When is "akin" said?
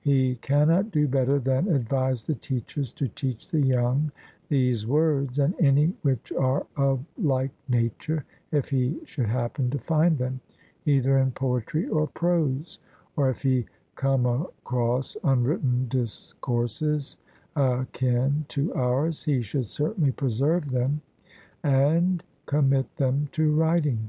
17.54-18.46